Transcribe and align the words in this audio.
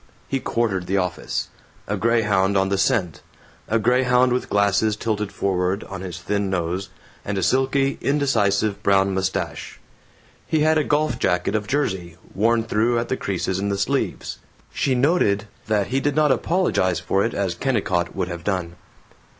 He 0.27 0.39
quartered 0.39 0.87
the 0.87 0.97
office, 0.97 1.49
a 1.87 1.95
grayhound 1.95 2.57
on 2.57 2.69
the 2.69 2.77
scent; 2.79 3.21
a 3.67 3.77
grayhound 3.77 4.33
with 4.33 4.49
glasses 4.49 4.95
tilted 4.95 5.31
forward 5.31 5.83
on 5.83 6.01
his 6.01 6.19
thin 6.19 6.49
nose, 6.49 6.89
and 7.23 7.37
a 7.37 7.43
silky 7.43 7.99
indecisive 8.01 8.81
brown 8.81 9.13
mustache. 9.13 9.79
He 10.47 10.61
had 10.61 10.79
a 10.79 10.83
golf 10.83 11.19
jacket 11.19 11.53
of 11.53 11.67
jersey, 11.67 12.17
worn 12.33 12.63
through 12.63 12.97
at 12.97 13.09
the 13.09 13.15
creases 13.15 13.59
in 13.59 13.69
the 13.69 13.77
sleeves. 13.77 14.39
She 14.73 14.95
noted 14.95 15.47
that 15.67 15.89
he 15.89 15.99
did 15.99 16.15
not 16.15 16.31
apologize 16.31 16.99
for 16.99 17.23
it, 17.23 17.35
as 17.35 17.53
Kennicott 17.53 18.15
would 18.15 18.27
have 18.27 18.43
done. 18.43 18.77